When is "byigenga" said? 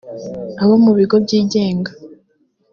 1.25-1.91